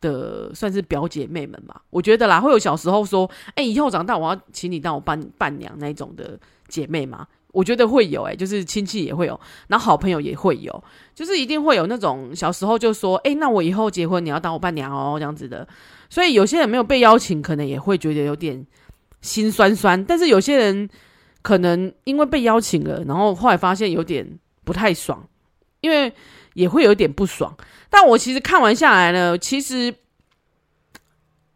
[0.00, 1.80] 的，算是表姐妹们吧。
[1.90, 7.24] 我觉得啦，会有小时候说，哎、以后长大我要请你当我伴伴娘那种的姐妹嘛。
[7.52, 9.38] 我觉得会有、欸，诶，就是亲戚也会有，
[9.68, 10.84] 然后好朋友也会有，
[11.14, 15.66] 就是一定会有那种小时候就说，诶，那我以后结婚你要当我伴娘哦，这样子的。
[16.08, 18.66] 所以有些人没有被邀请，可能也会觉得有点
[19.20, 20.02] 心酸酸。
[20.04, 20.88] 但是有些人
[21.42, 25.26] 可能因为被邀请了，然后后来发现有点不太爽，
[25.80, 26.12] 因为
[26.54, 27.54] 也会有点不爽。
[27.90, 29.94] 但我其实看完下来呢，其实，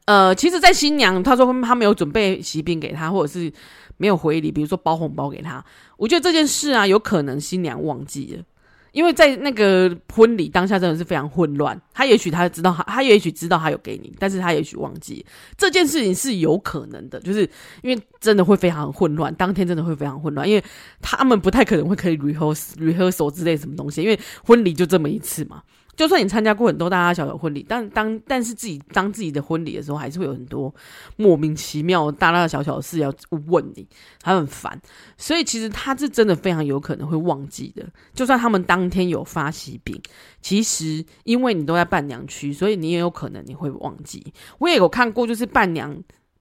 [0.07, 3.53] 呃，其实，在新娘她说她没有准备喜饼给她，或者是。
[3.99, 5.65] 没有回礼，比如说包红包给他，
[5.97, 8.45] 我觉得这件事啊，有可能新娘忘记了，
[8.93, 11.81] 因为在那个婚礼当下真的是非常混乱。
[11.95, 15.25] 他也许他知道他，他也许知道他有给你，但是他也许忘记
[15.57, 17.49] 这件事情是有可能的，就是
[17.83, 20.63] 因为真的会非常混乱，当天真的会非常混乱，因为
[21.01, 25.63] 他们不太可能会可以 rehearse rehearsal 之类什么东西，因为婚礼就这么一次嘛。
[25.97, 30.73] 就算你参加过很多大大小小婚礼，但当但是自己当自己的婚礼的时候，还是会有很多
[31.17, 33.11] 莫名其妙大大小小的事要
[33.49, 33.89] 问你，
[34.23, 34.79] 还很烦。
[35.17, 37.83] 所以其实他是真的非常有可能会忘记的。
[38.13, 39.99] 就算他们当天有发喜饼，
[40.43, 44.23] 其实因为你都在伴娘区，所以你也有可能你会忘记。
[44.59, 45.97] 我也有看过，就是伴娘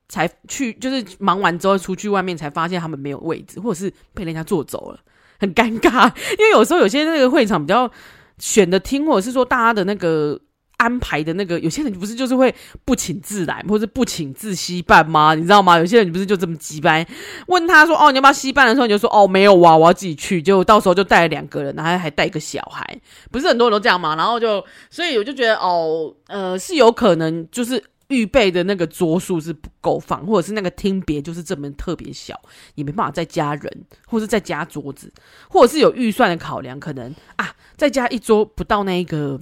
[0.10, 5.00] 才去，就是忙完之后出去外面才发现他们没有位置，或者是被人家坐走了，
[5.39, 6.13] 很尴尬。
[6.38, 7.89] 因为有时候有些那个会场比较。
[8.38, 10.39] 选的厅，或者是说大家的那个
[10.78, 15.34] 安排的那个，有些人不是就是会不请自来，或者不请自携伴吗？
[15.34, 15.78] 你知道吗？
[15.78, 17.08] 有些人不是就这么鸡掰，
[17.48, 23.00] 问他说：“哦，你要不要携伴？”的时候，你就说：“哦，没有啊，我要自己去。”就到时候就带了两个人，然后还带一个小孩，
[23.32, 24.15] 不是很多人都这样吗？
[24.15, 27.82] 然后就，所以我就觉得，哦，呃，是有可能就是。
[28.15, 32.39] 预备的那个桌数是不够放，或者是那个厅别就是这么特别小，
[32.75, 35.12] 也没办法再加人，或是再加桌子，
[35.49, 39.39] 或者是有预算的考量，可能啊再加一桌不到那一个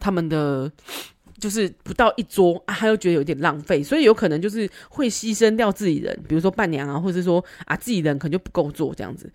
[0.00, 0.70] 他们的，
[1.38, 9.32] 就是不到一桌啊，他又觉得有点浪费，所以有可能就是会牺牲掉自己人，比如说伴娘啊，或者是说啊自己人可能就不够坐这样子，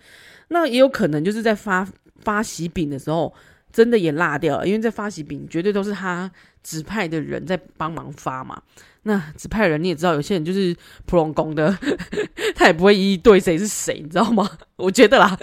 [0.50, 1.88] 那也有可能就是在发
[2.24, 3.34] 发喜饼的时候。
[3.74, 6.30] 真的也落掉了，因为在发喜饼绝对都是他
[6.64, 8.62] 指派的人在帮忙发嘛。
[9.04, 11.76] 那指派人你也知道，有些人就是普通工的，
[12.56, 14.50] 他也不会一一对谁是谁，你知道吗？
[14.76, 15.36] 我觉得啦，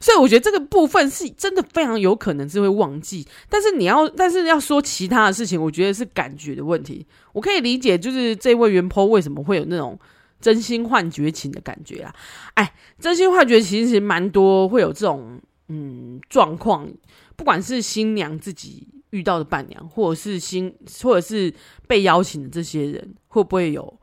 [0.00, 3.26] 所以我觉得这个部分是真的非常有可能是会忘记。
[3.48, 7.04] 但是你要，但是要说其他的事情，我觉得是感觉的问题。
[7.32, 9.98] 我可以理解，就是这位原 PO 为什么会有那种
[10.40, 12.14] 真心换绝情的感觉啊？
[12.54, 16.88] 哎，真心换绝情其实蛮多会有这种嗯状况。
[17.34, 21.52] 不管是新娘自己遇到的伴娘，或者是新，或者是
[21.86, 23.98] 被邀请的这些人，会不会有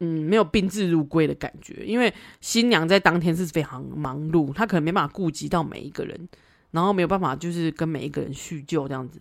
[0.00, 1.84] 嗯没有宾至如归的感觉？
[1.86, 6.28] 因为新娘在当天是非常忙碌，她可能没办法顾及到每一个人，
[6.72, 9.20] 然后没有办法就是跟每一个人叙旧这样子。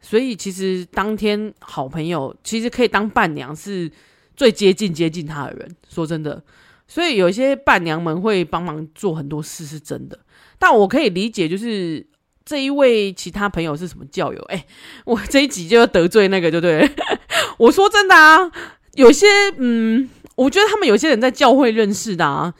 [0.00, 3.90] 所以其实当天好朋友其实可以当伴娘，是
[4.36, 5.76] 最接近接近她的人。
[5.88, 6.42] 说真的，
[6.86, 10.18] 所以有一些伴娘们会帮忙做很多事，是真的。
[10.58, 12.06] 但我可以理解，就是。
[12.46, 14.40] 这一位其他朋友是什么教友？
[14.44, 14.64] 哎，
[15.04, 16.88] 我这一集就要得罪那个，就对。
[17.58, 18.50] 我说真的啊，
[18.94, 19.26] 有些
[19.58, 22.54] 嗯，我觉得他们有些人在教会认识的啊，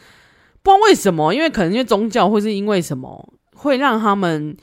[0.62, 4.57] 不知道为什么，因为可能因为宗教，或是因为什么，会让他们。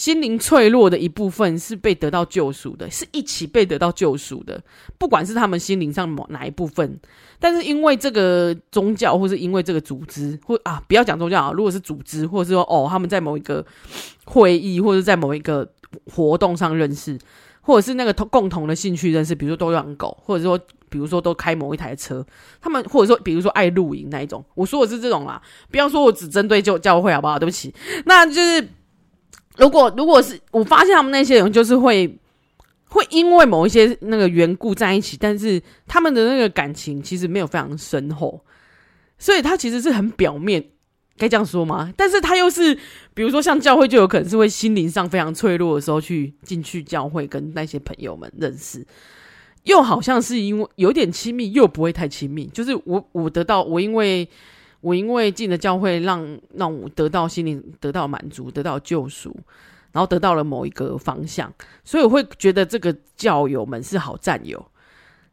[0.00, 4.58] 心灵脆弱的一部分是被得到救赎的，是一起被得到救赎的。
[4.96, 6.98] 不管是他们心灵上某哪一部分，
[7.38, 13.62] 但是因为这个宗教，或是因为这个组织，或啊，不要讲宗教啊，如果是组织，或者是说哦，他们在某一个
[14.24, 15.70] 会议，或者在某一个
[16.06, 17.18] 活动上认识，
[17.60, 20.58] 或者是那个同共同的兴趣认识，比如说都养狗，或者说
[20.88, 22.24] 比如说都开某一台车，
[22.58, 27.38] 他们或者说比如说爱露营那一种，我说的是这种啦，不要说我只针对教教会好不好？
[27.38, 27.74] 对不起，
[28.06, 28.66] 那就是。
[29.56, 32.18] 如果如果是我发现他们那些人就是会
[32.88, 38.42] 会因为某一些那个缘故在一起，但是他们的那个感情其实没有非常深厚，
[39.18, 40.64] 所以他其实是很表面，
[41.18, 41.92] 该这样说吗？
[41.96, 42.74] 但是他又是
[43.12, 48.86] 比如说像教会就有可能是会心灵上非常脆弱的时候去进去教会跟那些朋友们认识，
[49.64, 54.28] 又好像是因为有点亲密又不会太亲密，就是我我得到我因为。
[54.80, 59.36] 我因为进了教会让，让我得到心灵得到满足，得到救赎，
[59.92, 61.52] 然后得到了某一个方向，
[61.84, 64.64] 所以我会觉得这个教友们是好战友，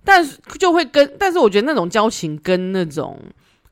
[0.04, 3.20] 但是就会跟，但是我觉得那种交情跟那种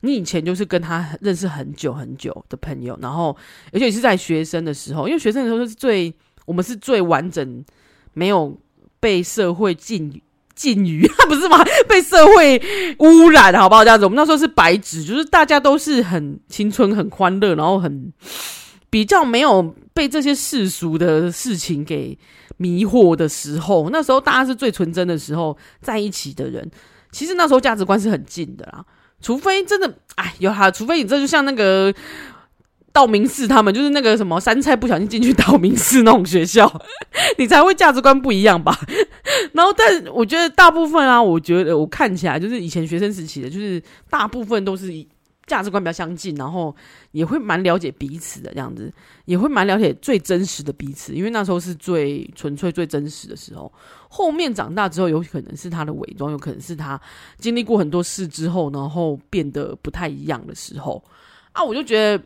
[0.01, 3.35] 你以前就是跟他认识很久很久的朋友，然后
[3.73, 6.13] 而且是在学生的时候，因为学生的时候是最
[6.45, 7.65] 我们是最完整，
[8.13, 8.57] 没有
[8.99, 10.21] 被社会禁
[10.55, 11.63] 禁语，不是吗？
[11.87, 12.61] 被社会
[12.99, 13.83] 污染，好不好？
[13.83, 18.11] 这样子，我们那时候是白纸，就是大家都是很青春、很欢乐，然后很
[18.89, 22.17] 比较没有被这些世俗的事情给
[22.57, 23.89] 迷惑的时候。
[23.91, 26.69] 那时候大家是最纯真的时候，在一起的人，
[27.11, 28.83] 其实那时候价值观是很近的啦。
[29.21, 31.93] 除非真的，哎，有哈，除非你这就像那个。
[32.95, 36.65] 道明寺他们就是那个什么杉菜不小心进去道明寺那种学校，
[37.37, 38.73] 你才会价值观不一样吧？
[39.51, 44.89] 然后，但我觉得大部分啊，我觉得我看起来就是以前学生时期的，就是大部分都是
[45.45, 46.73] 价值观比较相近，然后
[47.11, 48.89] 也会蛮了解彼此的这样子，
[49.25, 53.69] 也会蛮了解最真实的彼此，因为那时候是最纯粹、最真实的时候。
[54.07, 56.99] 后面长大之后，有可能是他的伪装，有可能是他
[57.39, 61.03] 经历过很多事之后，然后变得不太一样的时候
[61.51, 62.23] 啊，我就觉得。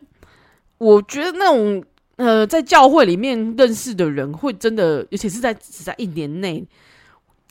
[0.80, 1.84] 我觉得那种
[2.16, 6.66] 呃，在教会里面认识的人，会真的，尤其是在只在一年内，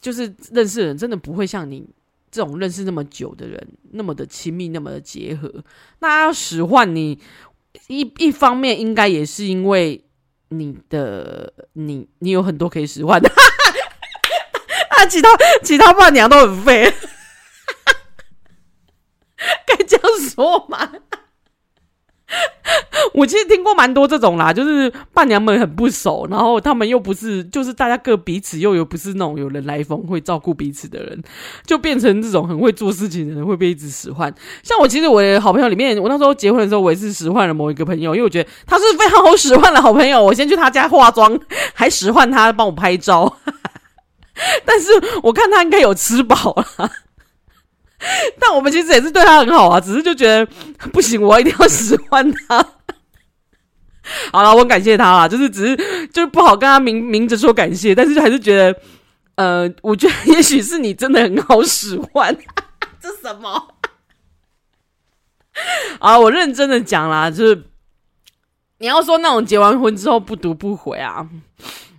[0.00, 1.88] 就是认识的人，真的不会像你
[2.30, 5.64] 这种认识那么久的人那么的亲密，那么的结合。
[6.00, 7.18] 那要使唤你
[7.86, 10.04] 一一方面，应该也是因为
[10.50, 13.28] 你的你你有很多可以使唤的，
[14.90, 15.28] 啊，其他
[15.62, 16.92] 其他伴娘都很废，
[19.66, 20.92] 该这样说吗？
[23.14, 31.22] 我其实听过蛮多这种啦，就是伴娘们很不熟，然后他们又不是，就是大家各彼此又有不是那种有人来疯会照顾彼此的人，
[31.66, 34.32] 就变成这种很会做事情的人会被一直使唤。
[34.62, 41.38] 像我其实我的好朋友里面，我那时候结婚的时候，我也是使唤了某一个朋友，因为我觉得他是非常好使唤的好朋友，我先去他家化妆，
[41.74, 43.38] 还使唤他帮我拍照。
[44.64, 44.90] 但是
[45.22, 46.90] 我看他应该有吃饱了。
[48.38, 50.46] 但我们其实也是对他很好啊，只是就觉得
[50.92, 52.64] 不行，我一定要使唤他。
[54.32, 58.80] 好了，我感谢他啦，就是只是就是不好跟他明明着说感谢，但是还是觉得，
[59.34, 62.34] 呃，我觉得也许是你真的很好使唤。
[63.00, 63.74] 这什么？
[65.98, 67.64] 啊，我认真的讲啦，就是
[68.78, 71.28] 你要说那种结完婚之后不读不回啊，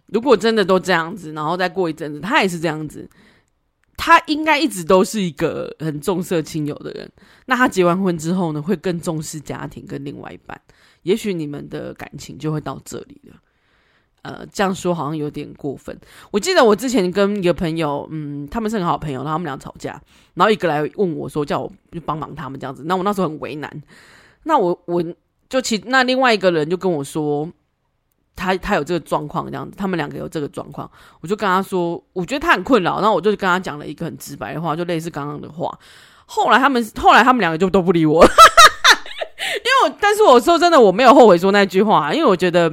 [0.08, 3.08] 如果真的都这样子，然后再过一阵子，他也是这样子。
[4.02, 7.12] 他应该一直都是一个很重色轻友的人。
[7.48, 10.60] 那他结完婚之后呢，会更重视家庭跟另外一半。
[11.04, 13.36] 也许你们的感情就会到这里了。
[14.22, 16.00] 呃，这样说好像有点过分。
[16.32, 20.02] 我记得我之前跟一个朋友，嗯，他们是很好朋友，然后他们俩吵架，
[20.34, 22.84] 然后一个来问我说，叫我去帮忙他们这样子。
[22.86, 23.84] 那我那时候很为难。
[24.44, 25.04] 那我我
[25.50, 27.52] 就其那另外一个人就跟我说。
[28.40, 35.78] 他他有这个状况，这样子，他们两个有这个状况，我就跟他说，我觉得他很困扰，然后我就跟他讲了一个很直白的话，就类似刚刚的话。
[36.26, 42.72] 后来他们后来他们两个就都不理我， 因为我但是我说真的，我没有后悔说那句话，因为我觉得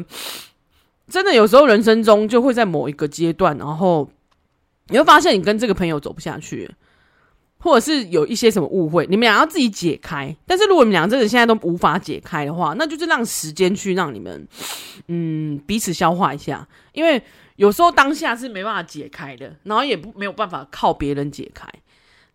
[1.08, 4.08] 真的有时候人生中就会在某一个阶段，然后
[4.88, 6.70] 你会发现你跟这个朋友走不下去。
[7.66, 10.32] 或者是有一些什么误会，你们俩要自己解开。
[10.46, 14.46] 但是如果你们俩真的现在都无法解开的话，那就是让时间去让你们，
[15.08, 16.68] 嗯，彼此消化一下。
[16.92, 17.20] 因为
[17.56, 21.68] 有时候当下是没办法解开的，然后也不没有办法靠别人解开。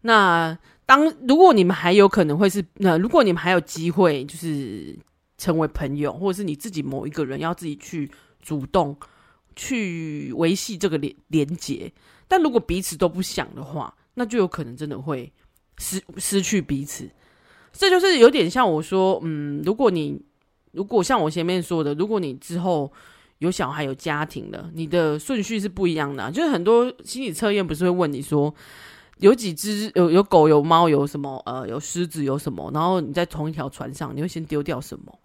[0.02, 4.94] 那当如果你们还有可能会是，那如果你们还有机会，就是
[5.38, 8.98] 成为朋友，或者是你自己某一个人要自己去主动
[9.56, 11.90] 去维系这个连连接。
[12.28, 15.32] 但如果彼此都不想的话，那就有可能真的会
[15.78, 17.10] 失失去彼此，
[17.72, 20.22] 这就是有点像我说，嗯，如果你
[20.72, 22.92] 如果像我前面说的，如果你之后
[23.40, 26.30] 有小孩有家庭了，你的顺序是不一样的。
[26.32, 28.54] 就是很多心理测验不是会问你说，
[29.20, 35.20] 有几只有有狗有猫有什么呃有狮子有什么，然后你在同一条船上，你会先丢掉什么，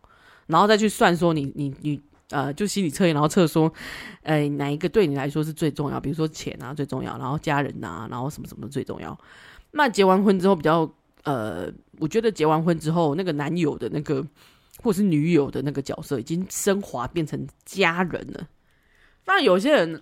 [0.46, 2.00] 然后再去算说你你你。
[2.30, 3.72] 呃，就心理测验，然后测说，
[4.22, 6.00] 呃，哪一个对你来说是最重要？
[6.00, 9.16] 比如说钱啊最重要，然后家人啊，然后什么什么最重要？
[9.70, 14.26] 那结完婚之后比较，呃，我觉得结完婚之后，那个男友的那个
[14.82, 18.48] 或是女友的那个角色已经升华变成家人了。
[19.24, 20.00] 那有些人，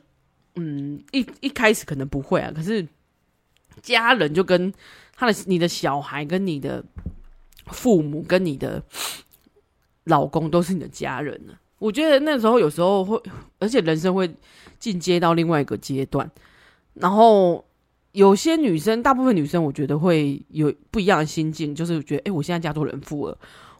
[0.54, 2.86] 嗯，一一开始可能不会啊，可是
[3.82, 4.72] 家人就跟
[5.14, 6.82] 他的你的小孩跟你的
[7.66, 8.82] 父母跟你的
[10.04, 11.58] 老公都是你的家人了。
[11.84, 13.22] 我觉得那时候有时候会，
[13.58, 14.34] 而且人生会
[14.78, 16.30] 进阶到另外一个阶段。
[16.94, 17.62] 然后
[18.12, 23.36] 有些女生，大部分女生，我觉得会有不一样的心境，就是觉得，哎，我现在嫁做人妇了，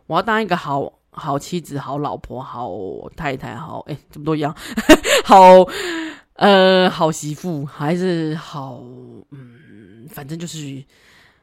[0.07, 2.71] 我要当一个好好妻子、好老婆、好
[3.17, 4.55] 太太、好，哎，怎么都一样，
[5.25, 5.67] 好，
[6.35, 8.83] 呃，好媳妇，还是好，
[9.31, 10.85] 嗯，反正就是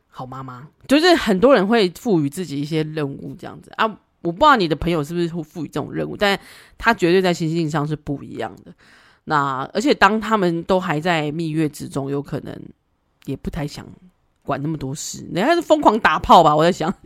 [0.09, 0.67] 好妈妈。
[0.87, 3.97] 就是很多人会赋予自己一些任务，这样子啊。
[4.21, 6.39] 我不知道你的朋友是不是会赋予这种任务，但
[6.77, 8.73] 他绝对在心性上是不一样的。
[9.23, 12.55] 那而且当他们都还在蜜月之中，有可能
[13.25, 13.85] 也不太想
[14.43, 16.55] 管那么多事，人家是疯狂打炮吧？
[16.55, 16.91] 我在想，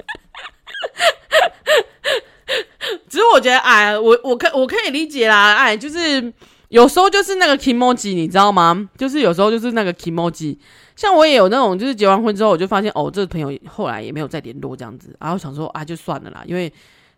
[3.09, 6.33] 只是我觉得，哎，我我可我可以理解啦，哎，就是
[6.69, 8.89] 有时候就是那个 kimoji，你知道吗？
[8.97, 10.57] 就是有时候就是那个 kimoji。
[10.95, 16.71] 像我也有那种，就是结完婚之后，我就发现哦，这个朋友后来也没有再联络这样子，然后想说啊，就算了啦，因为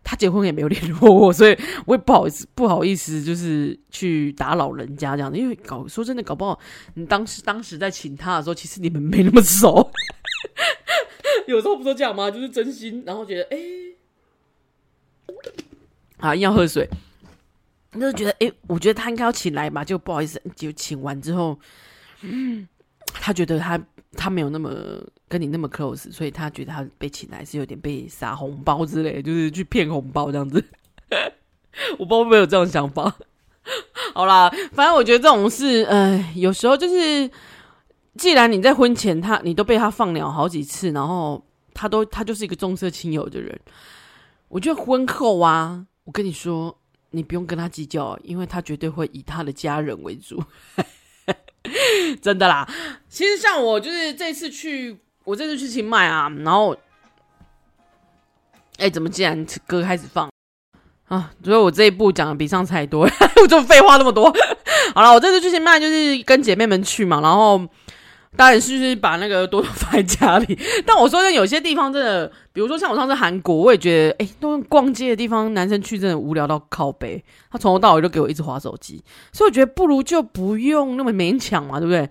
[0.08, 1.54] 他结婚也没有联络我，所以
[1.84, 5.36] 我也不好意思，不好意思，就是去打扰人家这样子。
[5.36, 6.58] 因为搞说真的，搞不好
[6.94, 9.92] 你当时当时在请他的时候，其实你们没那么熟。
[11.46, 12.30] 有时候不都这样吗？
[12.30, 13.58] 就是真心，然后觉得哎，
[16.16, 16.88] 啊，硬要喝水，
[17.92, 21.58] 就是觉得哎，我觉得他应该要请来吧，就不好意思，就请完之后，
[22.22, 22.66] 嗯。
[23.20, 23.78] 他觉得他
[24.12, 24.70] 他没有那么
[25.28, 30.64] 跟你那么 close，所以他觉得他被请来是有点被撒红包之类，就是去骗红包这样子。
[31.98, 33.14] 我不知道会不会有这种想法。
[34.14, 37.30] 好啦，反正我觉得这种事，呃，有时候就是，
[38.16, 41.44] 既然你在婚前他你都被他放鸟好几次，然后
[41.74, 43.60] 他都他就是一个重色轻友的人，
[44.48, 46.74] 我觉得婚后啊，我跟你说，
[47.10, 50.42] 你不用跟他计较，因为他绝对会以他的家人为主。
[52.22, 52.68] 真的啦，
[53.08, 56.76] 其实像我就是这次去，我这次去清迈啊，然后，
[58.78, 60.30] 哎、怎么竟然歌开始放
[61.08, 61.30] 啊？
[61.44, 63.08] 所以我这一步讲的比上次还多，
[63.42, 64.34] 我 就废话那么多。
[64.94, 67.66] 好了，我这次去清迈就是跟姐妹们去嘛，然后。
[68.36, 79.02] 当然是是把那个多多放在家里， 但我说的有些地方真的，比如说像我上次韩国，我也觉得，哎、欸，都逛街的地方，男生去真的无聊到靠北，他从头到尾都给我一直滑手机，
[79.32, 82.08] 所以我觉得不如就不用那么勉强嘛，对不对？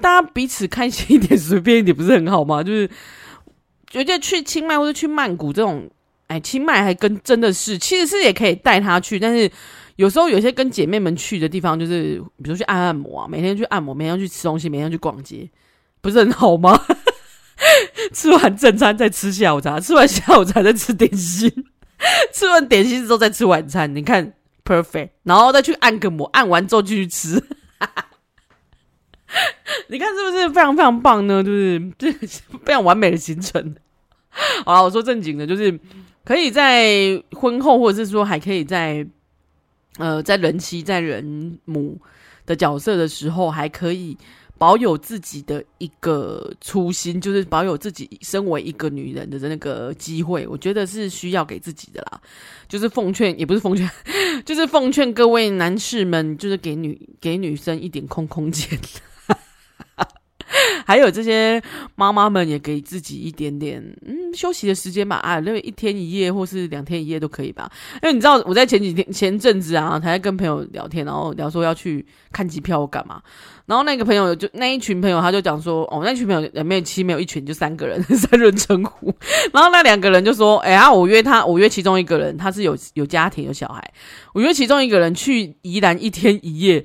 [0.00, 2.62] 大家彼此开心一点，随便一点，不是很好吗？
[2.62, 2.88] 就是
[3.88, 5.88] 觉得去清迈或者去曼谷这种，
[6.28, 9.50] 哎，清迈还跟真的是，其实是也可以带他去，但是。
[10.00, 15.46] 有时候有些跟姐妹们去的地方，就是比如去按按摩啊，每天去按摩，每天去吃东西，每天去逛街，
[16.00, 16.80] 不是很好吗？
[18.10, 21.52] 吃完正餐再吃下午茶，吃完下午茶再吃点心，
[22.32, 24.32] 吃完点心之后再吃晚餐，你看
[24.64, 27.34] perfect，然后再去按个摩，按完之后继续吃，
[29.88, 31.44] 你看是不是非常非常棒呢？
[31.44, 32.10] 就是这
[32.64, 33.76] 非常完美的行程。
[34.64, 35.78] 好了，我说正经的，就是
[36.24, 39.06] 可以在婚后，或者是说还可以在。
[39.98, 41.98] 呃，在人妻、在人母
[42.46, 44.16] 的角色的时候，还可以
[44.56, 50.46] 保有自己的一个初心，就是保有自己身为一个女人的那个机会。
[50.46, 52.20] 我觉得是需要给自己的啦，
[52.68, 53.90] 就是奉劝，也不是奉劝，
[54.44, 58.78] 就是奉劝各位男士们，就是给女给女生一点空空间。
[60.86, 61.62] 还有这些
[61.94, 67.70] 妈妈们也给自己一点点嗯休息的时间吧啊，因为一天一夜或是两天一夜都可以吧。
[68.02, 73.22] 因为你知道我在前几天前阵子啊，还在跟朋友聊天，然后聊说要去看机票干嘛。
[73.66, 79.14] 然后那个朋友就那一群朋友他就讲说哦，那群朋友里面其实没有一群，就三个人 三人成虎。
[79.52, 83.92] 然后那两个人就说哎呀、我约他，我约其中一个人，他是有有家庭有小孩，
[84.34, 86.84] 我约其中一个人去宜兰一天一夜。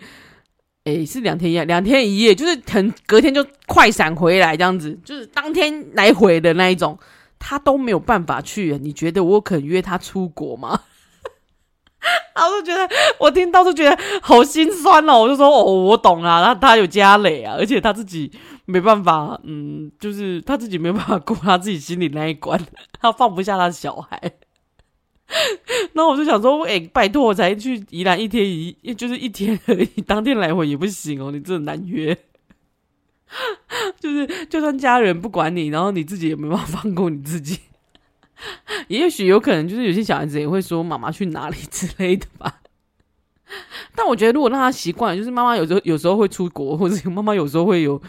[0.86, 6.98] 诶、是两天一夜，两天一夜，就是很隔天就快闪回来这样子，就是当天来回的那一种，
[7.40, 8.78] 他都没有办法去。
[8.78, 10.82] 你觉得我肯约他出国吗？
[12.36, 12.88] 然后就觉得
[13.20, 18.32] 我听到就觉得好心酸哦，我就说哦，我懂啊，他他有家累啊，而且他自己
[18.66, 22.64] 没办法，嗯，就是他自己没办法过他自己心里那一关，
[23.02, 24.20] 他放不下他的小孩。
[25.94, 32.18] 那我就想说，哎、拜托，我才去宜兰一天一，就是一天而已，当天来回也不行哦，你真的难约。
[34.00, 37.60] 就是，就算家人不管你，然后你自己也没办法放过你自己。
[38.88, 42.62] 也许有可能，就是有些小孩子也会说妈妈去哪里之类的吧。
[43.96, 48.02] 但我觉得，如果让他习惯，就是妈妈有时候有时候会出国，或者妈妈有时候会有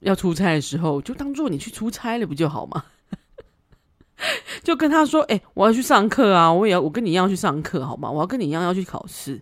[0.00, 2.84] 要出差的时候，就当做你去出差了，不就好吗？
[4.62, 6.52] 就跟他说：“哎、我要去上课啊！
[6.52, 8.10] 我也要，我跟你一样要去上课，好吗？
[8.10, 9.40] 我要跟你一样要去考试，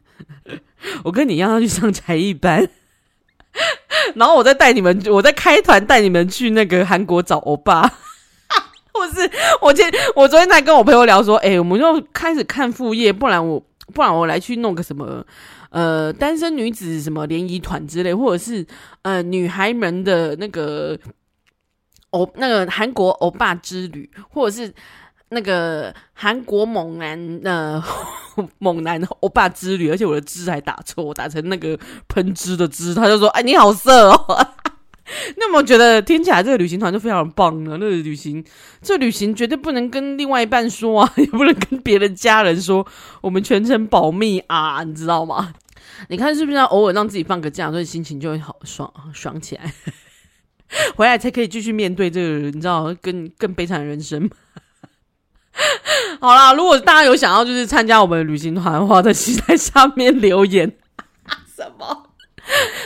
[1.03, 2.68] 我跟你一样要去上才艺班。
[4.14, 7.83] 然后我再带你们，我再开团带你们去那个韩国找欧巴。
[8.93, 13.61] 不是，我今我昨天才跟我朋友聊说，哎、我们就开始看副业，不然我
[13.93, 15.24] 不然我来去弄个什么
[15.70, 18.66] 呃单身女子什么联谊团之类，或者是
[19.03, 20.97] 呃女孩们的那个。”
[22.11, 24.73] 欧那个韩国欧巴之旅，或者是
[25.31, 27.83] 那个韩国猛男呃
[28.59, 31.79] 猛男欧巴之旅，而且我的“之”还打错，我打成那个
[32.09, 34.47] 喷汁的“汁”，他就说：“哎，你好色哦！”
[35.37, 37.79] 那么我觉得听起来这个旅行团就非常棒了。
[37.79, 38.45] 那个旅行，
[38.83, 42.87] 这旅行绝对不能跟另外一半说啊，也不能跟别的家人说，
[43.23, 45.55] 我们全程保密啊，你知道吗？
[46.09, 49.73] 你看是不是要偶尔让自己放个假，所以心情就会好爽爽起来？
[50.97, 54.29] 回来才可以继续面对这个，你知道更更悲惨的人生。
[56.21, 60.73] 好啦，如果大家有想要就是参加我们的旅行团的话，在期待下面留言。
[61.57, 62.05] 什么？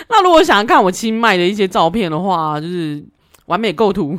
[0.08, 3.04] 那如果想要看我清迈的一些照片的话，就是
[3.46, 4.18] 完美构图。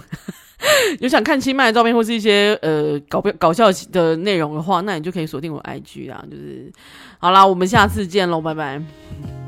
[1.00, 6.24] 有想看清迈的照片或是一些呃搞搞笑的内容的话，那你就可以锁定我 IG 啦。
[6.30, 6.72] 就是
[7.20, 9.43] 好啦，我们下次见喽，拜拜。